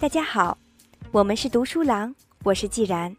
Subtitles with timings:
[0.00, 0.56] 大家好，
[1.12, 3.14] 我们是读书郎，我是既然。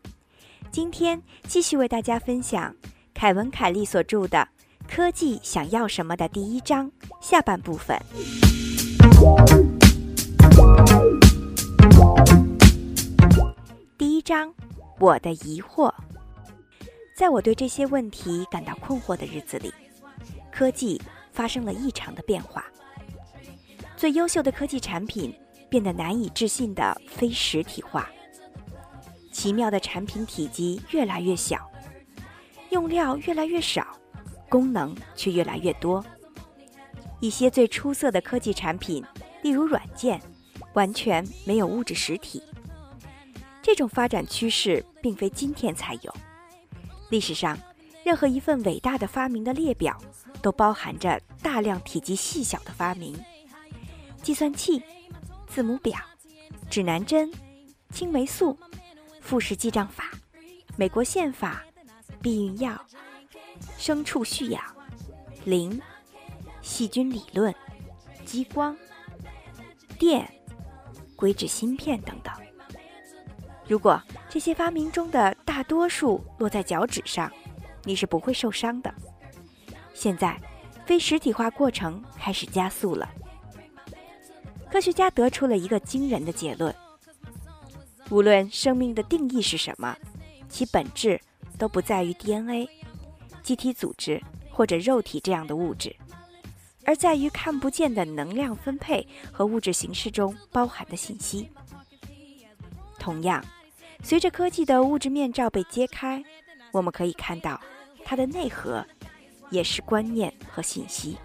[0.72, 2.74] 今天继续为大家分享
[3.13, 4.38] 凯文·凯利所著的
[4.88, 7.97] 《科技想要什么》的第一章下半部分。
[13.97, 14.54] 第一章，
[15.02, 15.92] 我的疑惑。
[17.16, 19.74] 在我对这些问题感到困惑的日子里，
[20.52, 21.02] 科技
[21.32, 22.64] 发生了异常的变化。
[23.98, 25.36] 最优秀的科技产品
[25.70, 28.08] 变得难以置信的非实体化，
[29.32, 31.68] 奇妙的产品体积越来越小，
[32.70, 33.98] 用料越来越少，
[34.48, 36.05] 功能却越来越多。
[37.20, 39.04] 一些最出色的科技产品，
[39.41, 40.22] 例如软件，
[40.74, 42.44] 完全没有物质实体。
[43.62, 46.14] 这种发展趋势并非今天才有，
[47.10, 47.58] 历史上
[48.04, 49.96] 任何一份伟大的发明的列表
[50.41, 53.16] 都包含着大量体积细小的发明。
[54.24, 54.82] 计算器、
[55.48, 56.00] 字母表、
[56.70, 57.32] 指南针、
[57.91, 58.58] 青霉素、
[59.20, 60.12] 复式记账法、
[60.76, 61.63] 美国宪法、
[62.22, 62.80] 避孕药、
[63.78, 64.63] 牲畜蓄养、
[65.45, 65.80] 磷、
[66.61, 67.53] 细菌理论、
[68.25, 68.75] 激光、
[70.00, 70.28] 电、
[71.16, 72.33] 硅脂芯片等等。
[73.72, 77.31] 如果这些发明中的大多数落在脚趾上，
[77.86, 78.94] 你是不会受伤的。
[79.94, 80.38] 现在，
[80.86, 83.09] 非实体化过程开始加速了。
[84.69, 86.75] 科学家得出了一个惊人的结论：
[88.09, 89.97] 无论生命的定义是什么，
[90.50, 91.17] 其本质
[91.58, 92.67] 都不在于 DNA、
[93.41, 95.95] 机体组织或者肉体这样的物质，
[96.83, 101.50] 而在于看不见的能量分配和物质形式中包含的信息。
[103.00, 103.41] 同样，
[104.03, 106.23] 随着科技的物质面罩被揭开，
[106.71, 107.59] 我们可以看到
[108.03, 108.85] 它的内核
[109.49, 111.17] 也是观念和信息。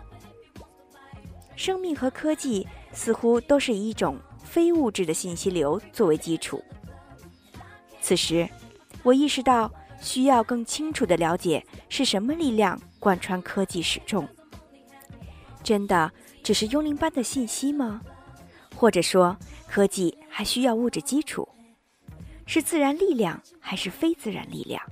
[1.55, 2.67] 生命和科技。
[2.97, 6.65] 似乎都是以一种非物质的信息流作为基础。
[8.01, 8.49] 此时，
[9.03, 9.71] 我意识到
[10.01, 14.27] 需要更清楚地了解是什么力量贯穿科技始终。
[15.63, 16.11] 真的
[16.43, 18.01] 只是幽灵般的信息吗？
[18.75, 19.37] 或者说，
[19.69, 21.47] 科技还需要物质基础？
[22.47, 24.83] 是自然力量还是非自然力量？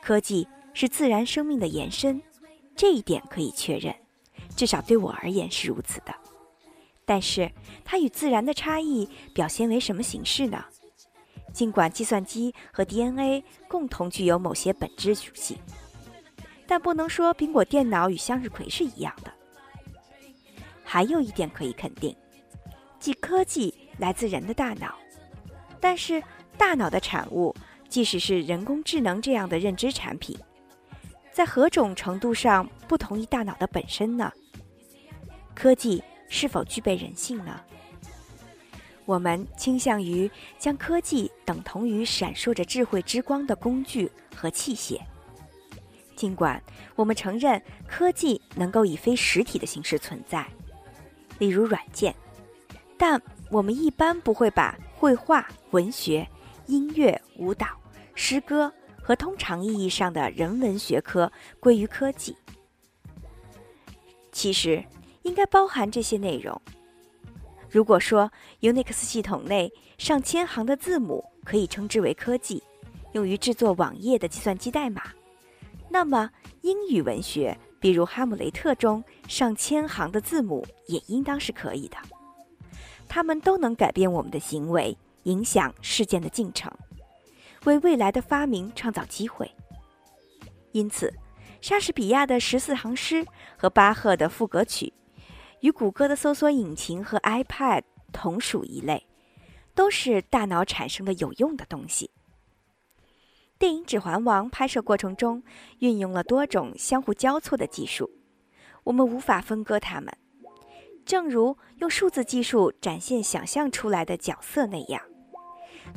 [0.00, 2.22] 科技是自然生命的延伸，
[2.74, 3.94] 这一点可以确认，
[4.56, 6.14] 至少对我而言是如此的。
[7.04, 7.50] 但是
[7.84, 10.64] 它与自然的差异表现为什么形式呢？
[11.52, 15.58] 尽管计算机和 DNA 共同具有某些本质属性，
[16.66, 19.32] 但不能说苹果电脑与向日葵是一样的。
[20.84, 22.14] 还有一点可以肯定，
[23.00, 24.94] 即科技来自人的大脑，
[25.80, 26.22] 但是
[26.56, 27.54] 大脑的产物，
[27.88, 30.38] 即使是人工智能这样的认知产品，
[31.32, 34.32] 在何种程度上不同于大脑的本身呢？
[35.54, 36.02] 科技。
[36.30, 37.58] 是否具备人性呢？
[39.06, 45.00] 我们倾向于将科技等同于闪烁着智慧之光的工具和器械。
[46.14, 46.62] 尽管
[46.94, 50.46] 我们承认科技能够以非实体的形式存在，
[51.38, 52.14] 例如软件，
[52.98, 53.18] 但
[53.50, 56.28] 我们一般不会把绘画、文学、
[56.66, 57.66] 音乐、舞蹈、
[58.14, 62.36] 诗歌和通常意义上的人文学科归于科技。
[64.32, 64.84] 其实。
[65.22, 66.58] 应该包含这些内容。
[67.68, 68.32] 如果说
[68.62, 72.62] Unix 系统内上千行的字母可以称之为科技，
[73.12, 75.02] 用于制作网页的计算机代码，
[75.90, 76.30] 那么
[76.62, 81.98] 英语文学，比如《哈姆雷特》中上千行的字母也应当是可以的。
[83.08, 86.72] 它们都能改变我们的行为，影响事件的进程，
[87.64, 89.50] 为未来的发明创造机会。
[90.72, 91.12] 因此，
[91.60, 93.26] 莎士比亚的十四行诗
[93.56, 94.92] 和巴赫的赋格曲。
[95.60, 97.82] 与谷歌的搜索引擎和 iPad
[98.12, 99.04] 同属一类，
[99.74, 102.12] 都是大脑产生的有用的东西。
[103.58, 105.42] 电影《指环王》拍摄过程中
[105.80, 108.08] 运用了多种相互交错的技术，
[108.84, 110.16] 我们无法分割它们，
[111.08, 115.00] 正如用数字技术展现想象出来的角色那样。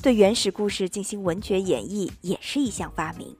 [0.01, 3.35] 对原始故事进行文学演绎也是一项发明，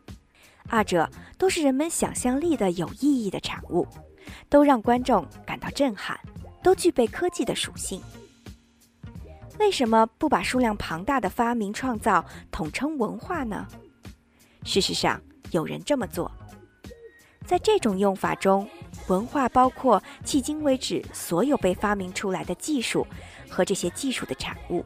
[0.68, 3.88] 二者都是人们想象力的有意义的产物。
[4.50, 6.20] 都让观众感到震撼，
[6.62, 8.02] 都具备科技的属性。
[9.58, 13.66] 为什么不把数量庞大的发明创造统称文化呢？
[14.66, 15.20] 事实上，
[15.52, 16.30] 有人这么做。
[17.52, 18.66] 在这种用法中，
[19.08, 23.06] 文化包括迄今为止所有被发明出来的技术
[23.50, 24.86] 和这些技术的产物，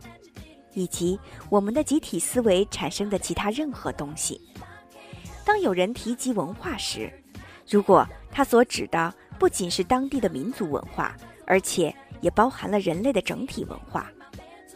[0.74, 4.42] 以及我们的集体思维产生的其他任何东西。
[5.46, 7.14] 当有人提及文化时，
[7.70, 11.16] 如果他所指的不仅是当地的民族文化，
[11.46, 14.12] 而且也包含了人类的整体文化，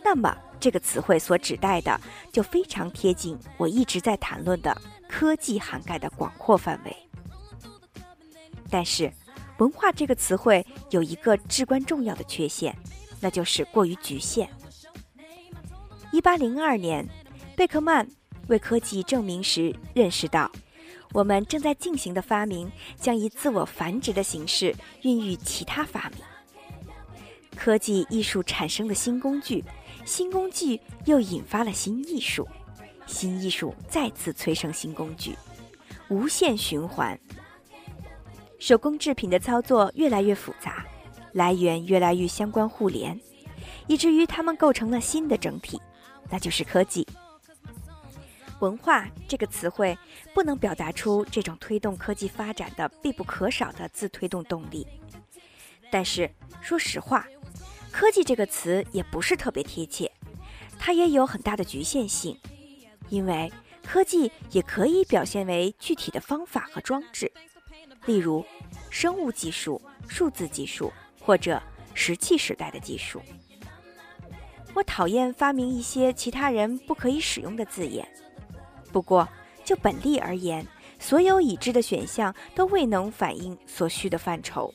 [0.04, 2.00] 那么这个词汇所指代的
[2.32, 6.96] 就非常贴近我一直在谈论的科技涵盖的广阔范围。
[8.70, 9.12] 但是，
[9.58, 12.76] 文化这个词汇有一个至关重要的缺陷，
[13.20, 14.50] 那就是过于局限。
[16.12, 17.08] 一八零二年，
[17.56, 18.08] 贝克曼
[18.48, 20.52] 为科技证明时认识到。
[21.12, 26.20] 我们正在进行的发明将以自我繁殖的形式孕育其他发明。
[27.56, 29.64] 科技艺术产生的新工具，
[30.06, 32.48] 新工具又引发了新艺术，
[33.08, 35.36] 新艺术再次催生新工具，
[36.10, 37.20] 无限循环。
[38.60, 40.86] 手工制品的操作越来越复杂，
[41.32, 43.20] 来源越来越相关互联，
[43.88, 45.82] 以至于它们构成了新的整体，
[46.30, 47.08] 那就是科技。
[48.60, 49.98] 文化这个词汇
[50.34, 54.86] 不能表达出这种推动科技发展的必不可少的自推动动力。
[55.90, 56.30] 但是
[56.62, 57.26] 说实话，
[57.90, 60.12] 科技这个词也不是特别贴切，
[60.78, 62.38] 它也有很大的局限性，
[63.08, 63.50] 因为
[63.82, 67.32] 科技也可以表现为具体的方法和装置，
[68.10, 68.44] 例如
[68.90, 70.92] 生物技术、数字技术
[71.22, 71.62] 或者
[71.94, 73.22] 石器时代的技术。
[74.74, 78.08] 我讨厌发明一些其他人不可以使用的字眼。
[78.92, 79.30] 不过，
[79.64, 80.66] 就本例而言，
[80.98, 84.74] 所有已知的选项都未能反映所需的范畴，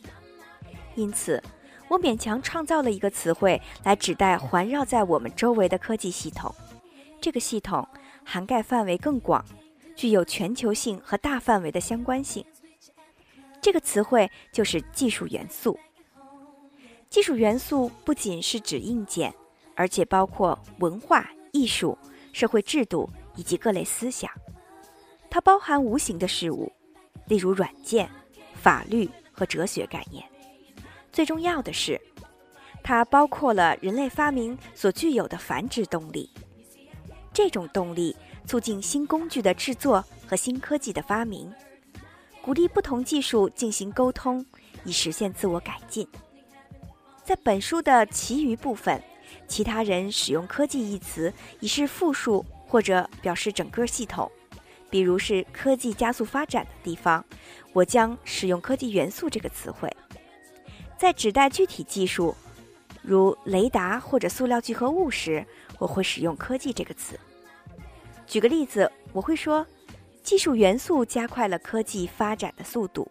[0.94, 1.42] 因此，
[1.88, 6.54] 我勉强创造了一个词汇来指代环绕在我们周围的科技系统。
[7.20, 7.84] 这个系统
[8.22, 9.44] 涵盖范围更广，
[9.96, 12.46] 具有全球性和大范围的相关性。
[13.64, 15.80] 这个词汇就是技术元素。
[17.08, 19.34] 技术元素不仅是指硬件，
[19.74, 21.96] 而且包括文化、艺术、
[22.34, 23.08] 社会制度。
[23.36, 24.30] 以及各类思想，
[25.28, 26.72] 它包含无形的事物，
[27.26, 28.08] 例如软件、
[28.54, 30.24] 法律和哲学概念。
[31.10, 32.00] 最重要的是，
[32.80, 36.30] 它包括了人类发明所具有的繁殖动力。
[37.32, 38.14] 这种动力
[38.46, 41.52] 促进新工具的制作和新科技的发明，
[42.44, 44.44] 鼓励不同技术进行沟通，
[44.84, 46.06] 以实现自我改进。
[47.24, 49.02] 在本书的其余部分，
[49.48, 52.44] 其他人使用“科技”一词已是复数。
[52.66, 54.28] 或者表示整个系统，
[54.90, 57.24] 比如是科技加速发展的地方，
[57.72, 59.88] 我将使用“科技元素”这个词汇；
[60.98, 62.34] 在指代具体技术，
[63.00, 65.46] 如雷达或者塑料聚合物时，
[65.78, 67.16] 我会使用“科技”这个词。
[68.26, 69.64] 举个例子，我会说，
[70.24, 73.06] 技术元素加快了科技发展的速度。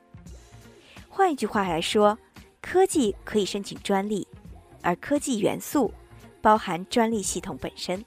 [1.08, 2.18] 换一句话来说，
[2.60, 4.28] 科技可以申请专利，
[4.82, 5.94] 而科技元素
[6.42, 8.04] 包含专利系统本身。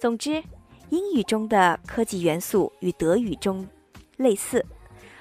[0.00, 0.42] 总之，
[0.90, 3.64] 英语中的科技元素与德语中
[4.16, 4.66] 类似，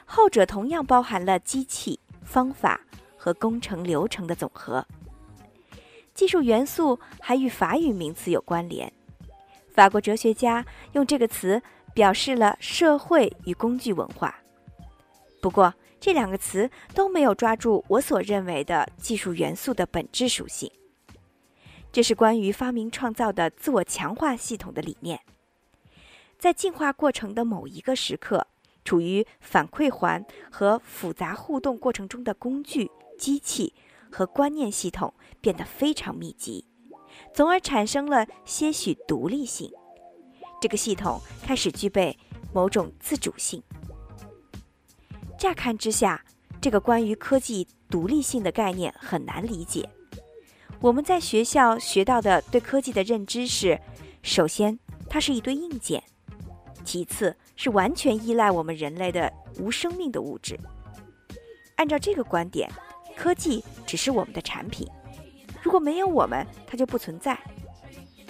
[0.04, 2.82] 后者同样包含了机器、方法
[3.16, 4.84] 和工程流程的总和。
[6.16, 8.92] 技术元素还与法语名词有关联，
[9.72, 11.62] 法国哲学家用这个词
[11.94, 14.36] 表示了社会与工具文化。
[15.42, 20.72] 不过，这两个词都没有抓住我所认为的技术元素的本质属性。
[21.92, 25.20] 这是关于发明创造的自我强化系统的理念。
[26.40, 28.48] 在进化过程的某一个时刻，
[28.84, 33.74] 处于反馈环和复杂互动过程中的工具、机器
[34.12, 36.66] 和观念系统变得非常密集，
[37.34, 39.72] 从而产生了些许独立性。
[40.64, 42.18] 这个系统开始具备
[42.54, 43.62] 某种自主性。
[45.38, 46.24] 乍看之下，
[46.62, 49.90] 这个关于科技独立性的概念很难理解。
[50.80, 53.78] 我们在学校学到的对科技的认知是：
[54.22, 54.80] 首先，
[55.10, 56.00] 它是一堆硬件；
[56.86, 59.30] 其次，是完全依赖我们人类的
[59.60, 60.58] 无生命的物质。
[61.76, 62.72] 按照这个观点，
[63.18, 64.88] 科技只是我们的产品，
[65.62, 67.38] 如果没有我们，它就不存在。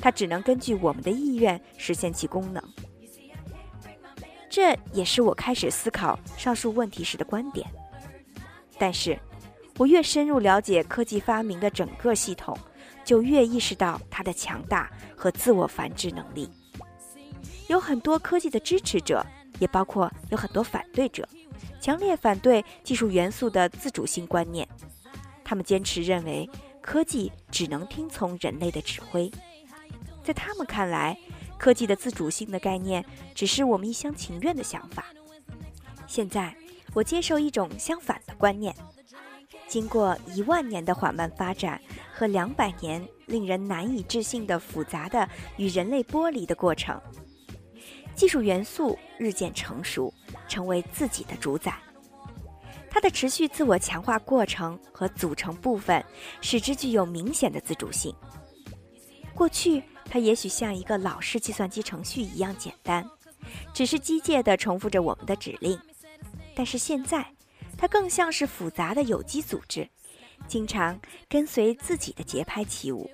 [0.04, 2.62] 它只能根据我们的意愿实现其功能。
[4.50, 7.66] 这也是我开始思考上述问题时的观点。
[8.78, 9.18] 但是。
[9.80, 12.56] 我越深入了解科技发明的整个系统，
[13.04, 16.48] 就越意识到它的强大和自我繁殖能力。
[17.70, 19.26] 有很多科技的支持者，
[19.58, 21.28] 也包括有很多反对者，
[21.82, 24.68] 强烈反对技术元素的自主性观念。
[25.44, 26.48] 他们坚持认为
[26.80, 29.32] 科技只能听从人类的指挥。
[30.24, 31.18] 在他们看来，
[31.58, 33.04] 科技的自主性的概念
[33.36, 35.06] 只是我们一厢情愿的想法。
[36.08, 36.56] 现在，
[36.94, 38.74] 我接受一种相反的观念。
[39.68, 41.82] 经过一万年的缓慢发展
[42.14, 45.28] 和两百年令人难以置信的复杂的
[45.58, 47.02] 与人类剥离的过程，
[48.16, 50.14] 技术元素日渐成熟，
[50.48, 51.76] 成为自己的主宰。
[52.90, 56.06] 它的持续自我强化过程和组成部分，
[56.42, 58.14] 使之具有明显的自主性。
[59.34, 59.82] 过去，
[60.14, 63.10] 它也许像一个老式计算机程序一样简单，
[63.74, 65.76] 只是机械地重复着我们的指令。
[66.54, 67.34] 但是现在，
[67.76, 69.90] 它更像是复杂的有机组织，
[70.48, 73.10] 经常跟随自己的节拍起舞。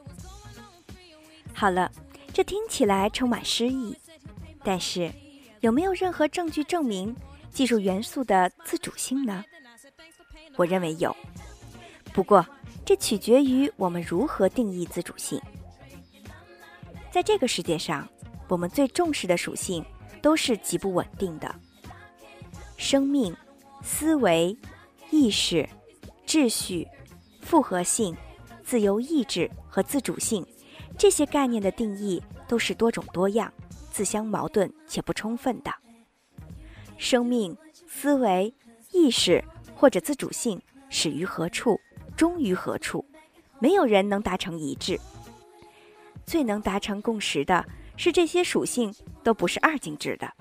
[1.54, 1.90] 好了，
[2.34, 3.96] 这听起来充满诗意，
[4.62, 5.10] 但是
[5.62, 7.16] 有没有任何证据证明
[7.50, 9.46] 技术元素的自主性呢？
[10.58, 11.16] 我认为有，
[12.12, 12.46] 不过
[12.86, 15.42] 这取决于我们如何定义自主性。
[17.12, 18.08] 在这个世界上，
[18.48, 19.84] 我们最重视的属性
[20.22, 21.54] 都是极不稳定的。
[22.78, 23.36] 生命、
[23.82, 24.58] 思维、
[25.12, 25.68] 意识、
[26.26, 26.88] 秩序、
[27.42, 28.16] 复合性、
[28.64, 30.46] 自由意志和自主性
[30.98, 33.52] 这些概念的定义都是多种多样、
[33.92, 35.74] 自相矛盾且不充分的。
[36.98, 38.54] 生命、思维、
[38.92, 39.44] 意识。
[39.76, 41.80] 或者自主性始于何处，
[42.18, 43.06] 终于何处，
[43.60, 45.00] 没有人能达成一致。
[46.30, 47.66] 最能达成共识的
[47.98, 48.94] 是，这些属性
[49.24, 50.32] 都不是二进制的，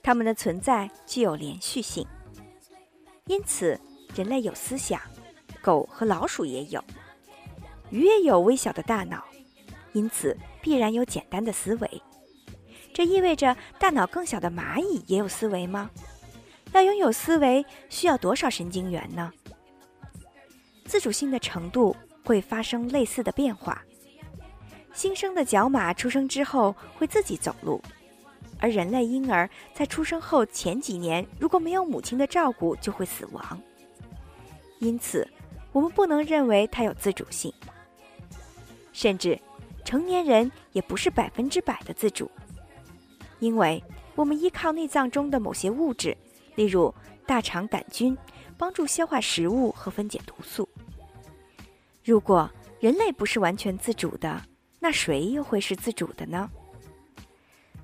[0.00, 2.06] 它们的存在具有连续性。
[3.26, 3.80] 因此，
[4.14, 5.00] 人类有思想，
[5.60, 6.80] 狗和老鼠也有；
[7.90, 9.24] 鱼也有微小的大脑，
[9.92, 12.02] 因此必然有简单的思维。
[12.94, 15.90] 这意味着大脑更小的蚂蚁也有思维吗？
[16.74, 19.32] 要拥有思维，需要多少神经元呢？
[20.84, 23.82] 自主性的程度会发生类似的变化。
[24.92, 27.80] 新生的角马出生之后会自己走路，
[28.58, 33.60] 而人类婴儿在出生后前几年如果没有母亲的照顾就会死亡。
[34.78, 35.26] 因此，
[35.72, 37.52] 我们不能认为它有自主性。
[38.92, 39.38] 甚至，
[39.84, 42.30] 成年人也不是百分之百的自主，
[43.38, 43.82] 因为
[44.14, 46.16] 我们依靠内脏中的某些物质。
[46.54, 46.94] 例如，
[47.26, 48.16] 大肠杆菌
[48.58, 50.68] 帮助消化食物和分解毒素。
[52.04, 54.42] 如果人类不是完全自主的，
[54.82, 56.50] 那谁又会是自主的呢？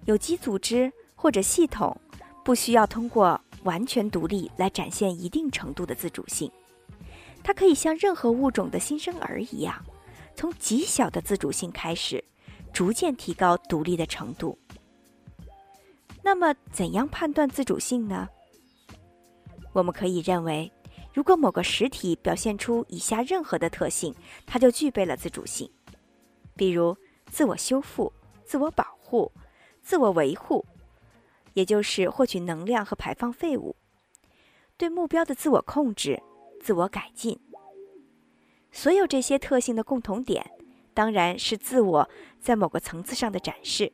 [0.04, 1.96] 有机组织或者系统
[2.44, 6.50] 不需要通过完全独立来展现一定程度的自主性，
[7.44, 9.80] 它可以像任何物种的新生儿一样，
[10.34, 12.24] 从极小的自主性开始，
[12.72, 14.58] 逐渐提高独立的程度。
[16.20, 18.28] 那么，怎样判断自主性呢？
[19.72, 20.72] 我们可以认为，
[21.14, 24.12] 如果某个实体表现出以下任何的特性，
[24.44, 25.70] 它就具备了自主性，
[26.58, 26.94] 比如
[27.30, 28.12] 自我修复、
[28.44, 29.32] 自我保护、
[29.80, 30.66] 自我维护，
[31.54, 33.74] 也就是获取能量和排放废物；
[34.76, 36.22] 对目标的自我控制、
[36.60, 37.40] 自我改进。
[38.70, 40.50] 所有这些特性的共同点，
[40.92, 43.90] 当然是自我在某个层次上的展示。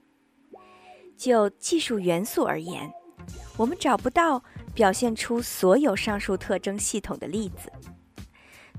[1.16, 2.90] 就技术元素而言，
[3.56, 4.42] 我们找不到。
[4.75, 7.71] 表现出所有上述特征系统的例子，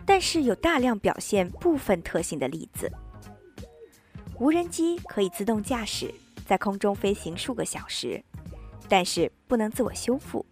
[0.06, 2.92] 但是有大量表现部分特性的例子。
[4.38, 6.14] 无人机可以自动驾驶，
[6.46, 8.22] 在空中飞行数个小时，
[8.90, 10.46] 但是不能自我修复。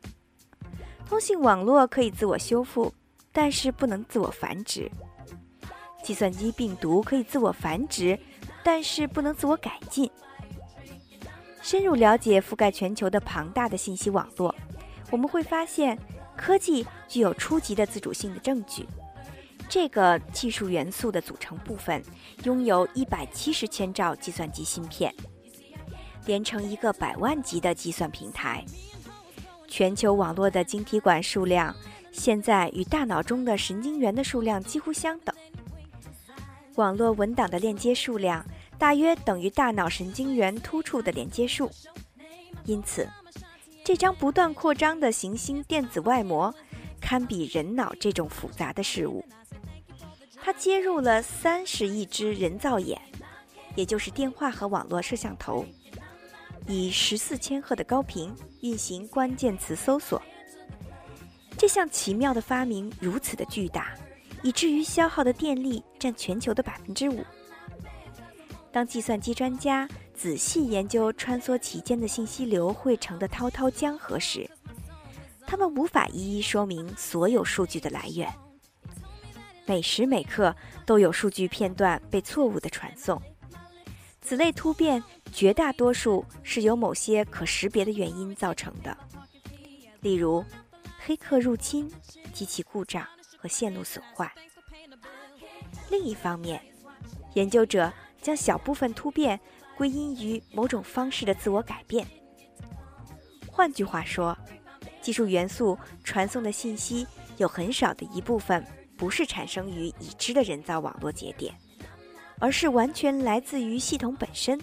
[1.06, 2.94] 通信网络可以自我修复，
[3.34, 4.90] 但是不能自我繁殖。
[6.02, 8.18] 计算机病毒可以自我繁殖，
[8.64, 10.10] 但是不能自我改进。
[11.62, 14.54] 深入了解覆盖全球的庞大的信息网络。
[15.12, 15.98] 我们会发现，
[16.36, 18.86] 科技具有初级的自主性的证据。
[19.70, 22.02] 这个技术元素的组成部分
[22.44, 25.14] 拥有一百七十千兆计算机芯片，
[26.26, 28.64] 连成一个百万级的计算平台。
[29.68, 31.76] 全球网络的晶体管数量
[32.12, 35.36] 现在与大脑中的神经元的数量几乎相等。
[36.76, 38.46] 网络文档的链接数量
[38.78, 41.72] 大约等于大脑神经元突触的连接数，
[42.66, 43.08] 因此。
[43.86, 46.54] 这张不断扩张的行星电子外膜，
[47.02, 49.26] 堪比人脑这种复杂的事物。
[50.46, 53.02] 它接入了三十亿只人造眼，
[53.76, 55.66] 也就是电话和网络摄像头，
[56.68, 60.22] 以十四千赫的高频运行关键词搜索。
[61.58, 63.96] 这项奇妙的发明如此的巨大，
[64.42, 67.24] 以至于消耗的电力占全球的百分之五。
[68.70, 69.88] 当计算机专家。
[70.16, 74.48] 仔细研究穿梭其间的信息流汇成的滔滔江河时，
[75.46, 78.32] 他们无法一一说明所有数据的来源。
[79.66, 80.56] 每时每刻
[80.86, 83.22] 都有数据片段被错误的传送，
[84.22, 85.02] 此类突变
[85.32, 88.96] 绝大多数是由某些可识别的原因造成的，
[90.02, 90.44] 例如
[91.00, 91.90] 黑客入侵、
[92.34, 94.32] 机器故障和线路损坏。
[95.90, 96.62] 另一方面，
[97.34, 97.92] 研究者
[98.22, 99.40] 将小部分突变
[99.78, 102.06] 归因于某种方式的自我改变。
[103.48, 104.38] 换句话说，
[105.02, 108.66] 技术元素传送的信息有很少的一部分
[109.04, 111.54] 不是产生于已知的人造网络节点，
[112.40, 114.58] 而是完全来自于系统本身。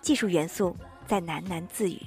[0.00, 0.76] 技术元素
[1.08, 1.98] 在喃喃自语。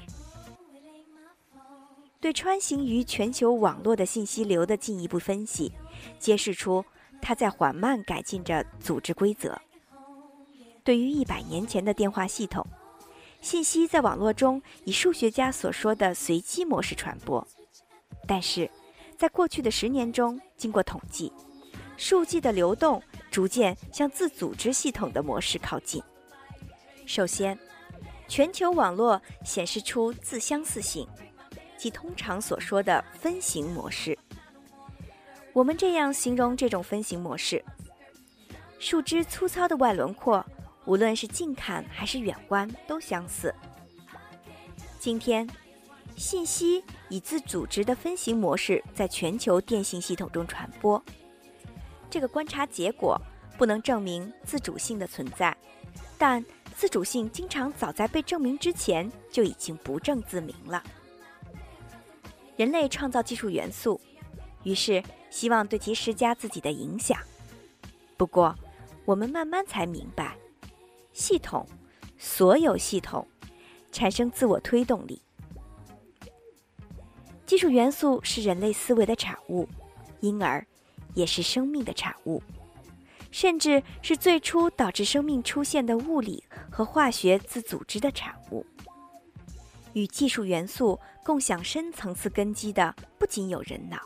[2.22, 5.74] 对穿行于全球网络的信息流的进一步分析，
[6.20, 6.86] 揭示出
[7.22, 9.60] 它在缓慢改进着组织规则。
[10.86, 12.66] 对于一百年前的电话系统，
[13.42, 17.46] 信息在网络中以数学家所说的随机模式传播，
[18.26, 18.72] 但是，
[19.18, 21.32] 在过去的十年中，经过统计，
[21.98, 23.02] 数据的流动
[23.32, 26.02] 逐渐向自组织系统的模式靠近。
[27.06, 27.58] 首先，
[28.28, 31.08] 全球网络显示出自相似性，
[31.78, 34.18] 即通常所说的分形模式。
[35.52, 37.64] 我们这样形容这种分形模式：
[38.80, 40.44] 树枝粗糙的外轮廓，
[40.86, 43.54] 无论是近看还是远观都相似。
[45.00, 45.48] 今天，
[46.16, 51.04] 信息以自组织的分形模式在全球电信系统中传播。
[52.10, 53.20] 这个观察结果
[53.58, 55.56] 不能证明自主性的存在，
[56.18, 56.44] 但。
[56.76, 60.84] 自主性经常早在被证明之前就已经不证自明了。
[62.58, 64.02] 人类创造技术元素，
[64.64, 67.20] 于是希望对其施加自己的影响。
[68.18, 68.56] 不过，
[69.06, 70.36] 我们慢慢才明白，
[71.14, 71.64] 系统，
[72.18, 73.26] 所有系统，
[73.92, 75.22] 产生自我推动力。
[77.46, 79.68] 技术元素是人类思维的产物，
[80.22, 80.66] 因而
[81.14, 82.42] 也是生命的产物。
[83.32, 88.64] 甚至是最初导致生命出现的物理和化学自组织的产物。
[89.94, 93.98] 与技术元素共享深层次根基的，不仅有人脑，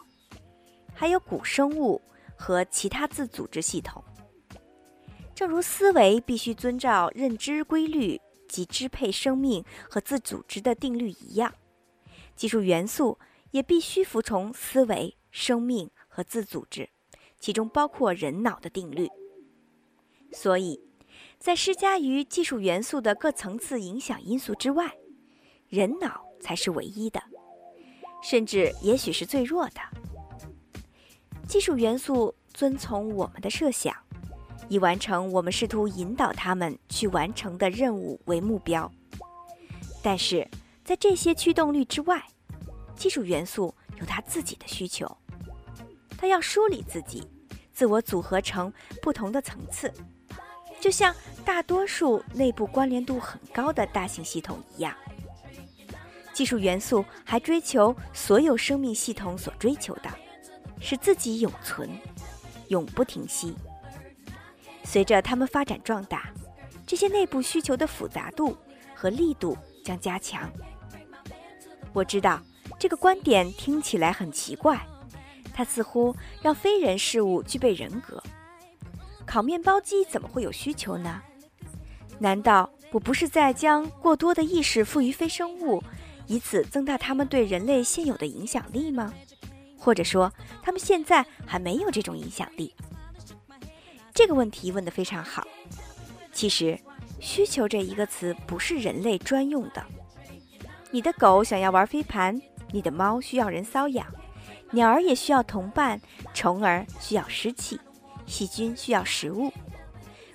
[0.93, 2.01] 还有古生物
[2.37, 4.01] 和其他自组织系统。
[5.35, 11.53] 正如思维必须遵照认知规律及支配生命和自组织的定律一样，
[12.35, 13.19] 技术元素
[13.51, 16.89] 也必须服从思维、生命和自组织。
[17.39, 19.07] 其中包括人脑的定律，
[20.31, 20.81] 所以，
[21.37, 24.91] 在施加于技术元素的各层次影响因素之外，
[25.69, 27.21] 人脑才是唯一的，
[28.23, 29.81] 甚至也许是最弱的。
[31.47, 33.95] 技术元素遵从我们的设想，
[34.67, 38.91] 以完成我们试图引导他们去完成的任务为目标。
[40.01, 40.49] 但是
[40.83, 42.27] 在这些驱动力之外，
[42.97, 45.09] 技术元素有它自己的需求。
[46.17, 47.25] 它要梳理自己，
[47.71, 49.93] 自我组合成不同的层次，
[50.81, 54.95] 就像大多数内部关联度很高的大型系统一样。
[56.33, 60.09] 技术元素还追求所有生命系统所追求的，
[60.79, 61.89] 使自己永存，
[62.67, 63.55] 永不停息。
[64.83, 66.31] 随着它们发展壮大，
[66.85, 68.55] 这些内部需求的复杂度
[68.95, 70.49] 和力度将加强。
[71.91, 72.41] 我知道
[72.79, 74.79] 这个观点听起来很奇怪。
[75.53, 78.21] 它似乎让非人事物具备人格。
[79.25, 81.21] 烤面包机怎么会有需求呢？
[82.19, 85.83] 难道我不是在将过多的意识赋予非生物，
[86.27, 89.13] 以此增大他们对人类现有的影响力吗？
[89.79, 92.73] 或者说，他们现在还没有这种影响力？
[94.13, 95.47] 这个问题问得非常好。
[96.31, 96.79] 其实
[97.19, 99.83] ，“需求”这一个词不是人类专用的。
[100.91, 102.39] 你的狗想要玩飞盘，
[102.71, 104.05] 你的猫需要人搔痒。
[104.71, 105.99] 鸟儿也需要同伴，
[106.33, 107.79] 虫儿需要湿气，
[108.25, 109.51] 细菌需要食物。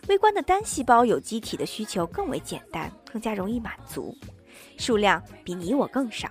[0.09, 4.17] 微观的单细胞有机体的需求更为简单，更加容易满足，
[4.79, 6.31] 数量比你我更少。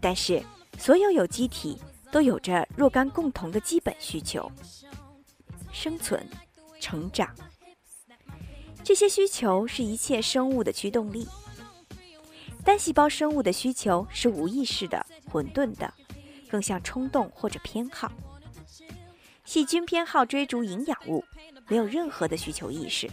[0.00, 0.42] 但是，
[0.78, 1.78] 所有有机体
[2.10, 4.50] 都有着若干共同的基本需求：
[5.70, 6.26] 生存、
[6.80, 7.28] 成长。
[8.82, 11.28] 这些需求是一切生物的驱动力。
[12.64, 15.92] 单细胞生物的需求是无意识的、混沌的。
[16.50, 18.12] 更像冲动或者偏好。
[19.44, 21.24] 细菌偏好追逐营养物，
[21.66, 23.10] 没有任何的需求意识。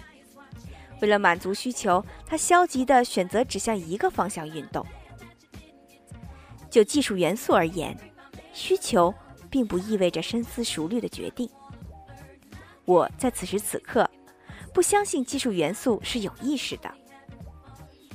[1.01, 4.85] 为了满足需求，它消极地选择只向一个方向运动。
[6.69, 7.97] 就技术元素而言，
[8.53, 9.11] 需求
[9.49, 11.49] 并不意味着深思熟虑的决定。
[12.85, 14.07] 我在此时此刻
[14.71, 16.93] 不相信技术元素是有意识的。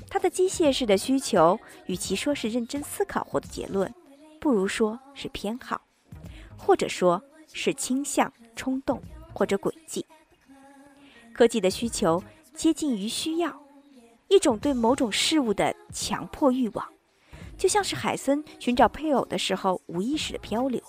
[0.09, 3.93] 它的机械式的需求，与其说是认真思考后的结论。
[4.41, 5.81] 不如说是偏好，
[6.57, 7.21] 或者说
[7.53, 10.07] 是倾向、冲动或者轨迹。
[11.33, 12.23] 科技的需求
[12.55, 13.61] 接近于需要，
[14.29, 16.89] 一种对某种事物的强迫欲望，
[17.59, 20.81] 就像是海森寻找配偶的时候无意识的漂流。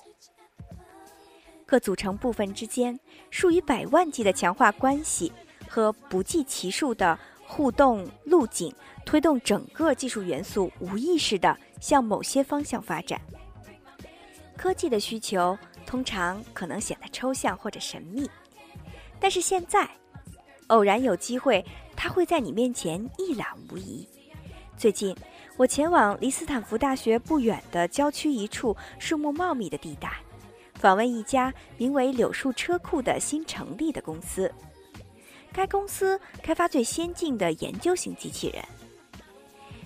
[1.65, 2.97] 各组成部分之间
[3.29, 5.33] 数以百万计的强化关系
[5.67, 8.71] 和不计其数的互动路径，
[9.05, 13.19] 推动整个技术元素无意识地向某些方向发展。
[14.57, 18.29] 科技的需求通常可能显得抽象或者神秘，
[19.19, 19.89] 但是现在，
[20.67, 24.07] 偶然有机会，它会在你面前一览无遗。
[24.75, 25.15] 最近，
[25.55, 30.11] 我前往离斯坦福大学不远的郊区一处树木茂密的地带。
[30.75, 34.53] 访问一家名为“柳树车库”的新成立的公司，
[35.57, 38.63] 该公司开发最先进的研究型机器人。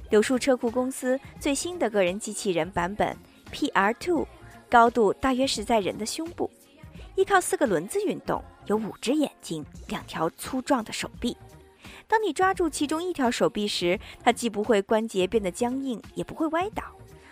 [0.10, 3.16] 柳树车库公司最新的个人机器人版本
[3.54, 4.28] PR2，
[4.70, 6.52] 高度大约是在人的胸部，
[7.16, 11.38] 依靠四个轮子运动，有五只眼睛，两条粗壮的手臂。
[12.06, 16.84] 当你抓住其中一条手臂时，它既不会关节变得僵硬，也不会歪倒。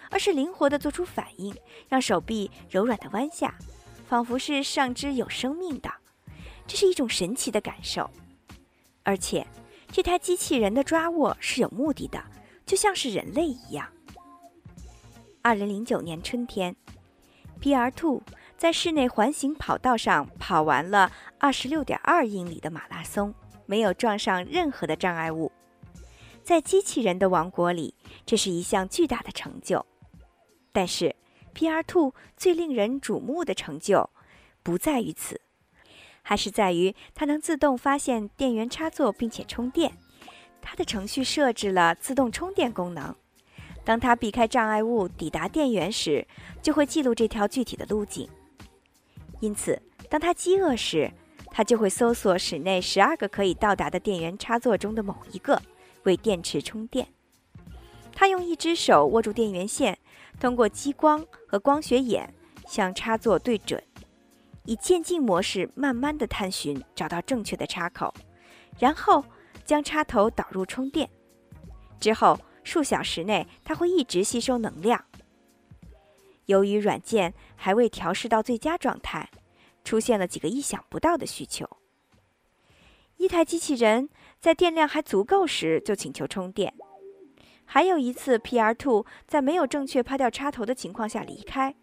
[0.10, 1.54] 而是灵活地做出反应，
[1.90, 3.54] 让手臂柔软地弯下，
[4.08, 5.92] 仿佛是上肢有生命的。
[6.66, 8.10] 这是一种神奇的感受。
[9.10, 9.44] 而且，
[9.92, 12.24] 这台机器人的抓握是有目的的，
[12.64, 13.92] 就像是人类一样。
[15.42, 16.76] 二零零九年春天
[17.60, 18.22] ，PR Two
[18.56, 23.34] 在室内环形跑道上跑完了二十六点二英里的马拉松，
[23.66, 25.52] 没有撞上任何的障碍物。
[26.44, 27.96] 在机器人的王国里，
[28.28, 29.84] 这是一项巨大的成就。
[30.72, 31.16] 但是
[31.56, 34.08] ，PR Two 最令人瞩目的成就
[34.62, 35.42] 不在于此，
[36.30, 39.92] 还是在于它能自动发现电源插座并且充电。
[40.62, 43.16] 它的程序设置了自动充电功能，
[43.84, 46.28] 当它避开障碍物抵达电源时，
[46.62, 48.30] 就会记录这条具体的路径。
[49.40, 51.12] 因此，当它饥饿时，
[51.48, 55.60] 它就会搜索室内十二个可以到达的电源插座中的某一个，
[56.04, 57.08] 为电池充电。
[58.14, 59.98] 它用一只手握住电源线。
[60.40, 62.32] 通过激光和光学眼
[62.68, 63.84] 向插座对准，
[64.70, 68.14] 以渐进模式慢慢的探寻，找到正确的插口，
[68.78, 69.26] 然后
[69.66, 71.10] 将插头导入充电。
[72.00, 75.04] 之后数小时内，它会一直吸收能量。
[76.46, 79.28] 由于软件还未调试到最佳状态，
[79.84, 81.68] 出现了几个意想不到的需求。
[83.18, 84.08] 一台机器人
[84.40, 86.72] 在电量还足够时就请求充电。
[87.66, 91.76] 还有一次，PR2 在没有正确抛掉插头的情况下离开，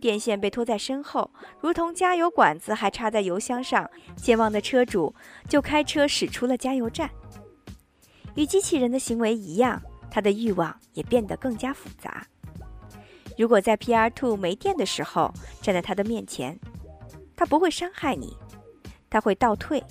[0.00, 1.30] 电线被拖在身后，
[1.60, 3.88] 如同加油管子还插在油箱上。
[4.16, 5.14] 健忘的车主
[5.48, 7.10] 就开车驶出了加油站。
[8.34, 9.80] 与机器人的行为一样，
[10.10, 12.26] 它的欲望也变得更加复杂。
[13.36, 16.58] 如果在 PR Two 没电的时候站在它的面前，
[17.36, 18.36] 它不会伤害你，
[19.08, 19.82] 它会倒退，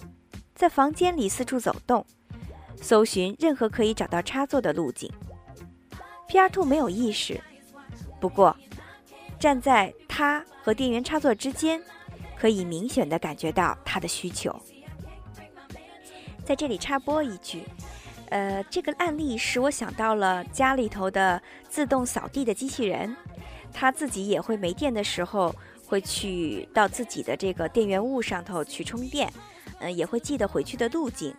[0.54, 2.06] 在房间里四处走动，
[2.82, 5.12] 搜寻任何可以找到插座的路径。
[6.30, 7.42] PR Two 没有意识，
[8.20, 8.56] 不过
[9.40, 11.82] 站在它和电源插座之间，
[12.38, 14.56] 可以明显的感觉到它的需求。
[16.44, 17.64] 在这里插播一句，
[18.30, 23.16] 呃，这个案例使我想到了家里头的自动扫地的机器人，
[23.74, 25.54] 它自己也会没电的时候，
[25.86, 29.32] 会去到自己的这个电源物上头去充电，
[29.80, 31.36] 嗯，也会记得回去的路径。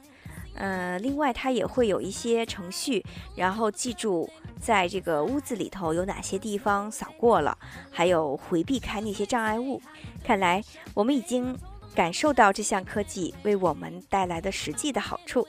[0.58, 3.04] 呃，另外它也会有一些程序，
[3.36, 4.28] 然后记住
[4.60, 7.56] 在这个屋子里头有哪些地方扫过了，
[7.92, 9.80] 还有回避开那些障碍物。
[10.24, 10.60] 看来
[10.94, 11.56] 我们已经
[11.94, 15.46] 感受到这项科技为我们带来的实际的好处。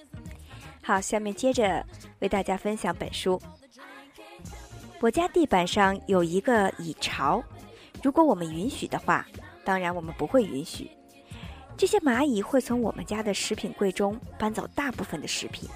[0.84, 1.84] 好，下面接着
[2.19, 3.41] 为大家分享本书。
[5.02, 7.43] 我家地板上有一个蚁巢，
[8.04, 9.26] 如果我们允许的话，
[9.63, 10.91] 当然我们不会允许。
[11.79, 15.69] 这些蚂蚁会从我们家的食品柜中搬走大部分的食品。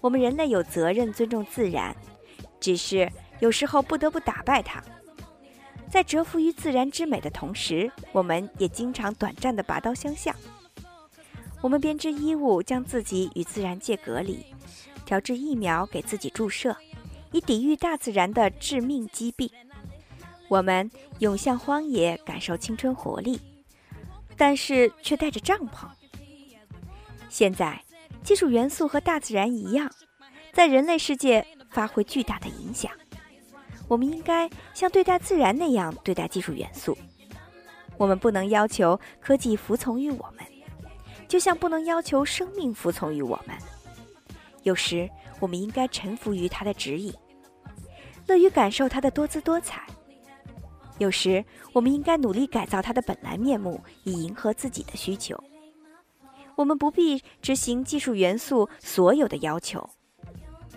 [0.00, 1.94] 我们人类有责任尊重自然，
[2.58, 4.82] 只是有时候不得不打败它。
[5.88, 10.34] 在折服于自然之美的同时，我们也经常短暂的拔刀相向。
[11.60, 14.38] 我们编织衣物，将自己与自然界隔离；
[15.04, 16.76] 调制疫苗给自己注射，
[17.30, 19.48] 以抵御大自然的致命疾病。
[20.48, 20.90] 我们
[21.20, 23.40] 涌向荒野，感受青春活力。
[24.36, 25.86] 但是却带着帐篷。
[27.28, 27.82] 现在，
[28.22, 29.90] 技术元素和大自然一样，
[30.52, 32.90] 在人类世界发挥巨大的影响。
[33.88, 36.96] 我们应该像对待自然那样对待技术元素。
[37.96, 40.44] 我们不能要求科技服从于我们，
[41.28, 43.56] 就像不能要求生命服从于我们。
[44.64, 47.14] 有时，我们应该臣服于它的指引，
[48.26, 49.86] 乐于感受它的多姿多彩。
[50.98, 55.38] 有时，我们应该努力改造它的本来面目，以迎合自己的需求。
[56.54, 59.88] 我们不必执行技术元素所有的要求，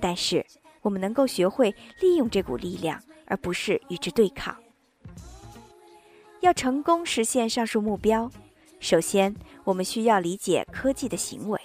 [0.02, 0.46] 但是
[0.82, 4.54] 我们能够学会利用这股力量，而不是与之对抗。
[6.42, 8.30] 要成功实现上述目标，
[8.82, 11.60] 首先我们需要理解科技的行为。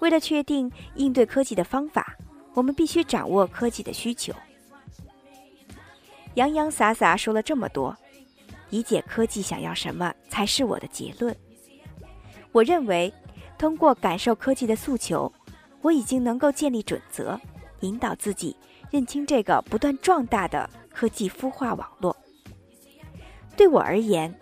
[0.00, 2.16] 为了确定应对科技的方法，
[2.54, 4.32] 我们必须掌握科技的需求。
[6.34, 7.96] 洋洋洒洒说了这么多，
[8.70, 11.34] 理解科技想要什么才是我的结论。
[12.50, 13.12] 我认为，
[13.56, 15.32] 通过感受科技的诉求，
[15.80, 17.38] 我已经能够建立准则，
[17.80, 18.56] 引导自己
[18.90, 22.16] 认清这个不断壮大的科技孵化网络。
[23.56, 24.34] 对我而言，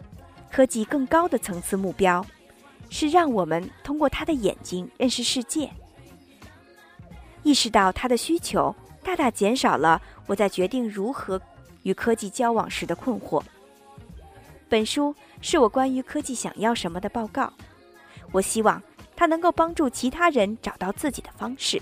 [0.50, 2.24] 科技更高的层次目标，
[2.88, 5.70] 是让我们通过他的眼睛认识世界，
[7.42, 11.38] 意识到他的需求，大大减少了我在决定如何
[11.82, 13.42] 与科技交往时的困惑。
[14.68, 17.52] 本书是我关于科技想要什么的报告，
[18.30, 18.82] 我希望
[19.14, 21.80] 它能够帮助其他人找到自己的方式，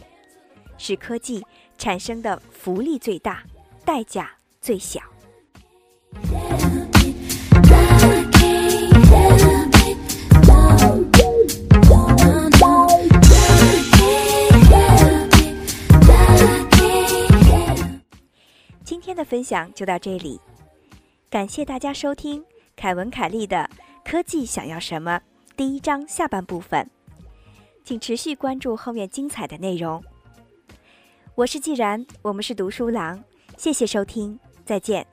[0.78, 1.44] 使科技
[1.78, 3.42] 产生的福利最大，
[3.84, 5.00] 代价最小。
[19.20, 20.40] 的分享就到这里，
[21.28, 22.42] 感谢大家收听
[22.74, 23.68] 凯文·凯利的
[24.10, 25.18] 《科技想要什么》
[25.54, 26.88] 第一章下半部分，
[27.84, 30.02] 请持续关注后面精彩的内容。
[31.34, 33.22] 我是既然，我们是读书郎，
[33.58, 35.06] 谢谢收听，再见。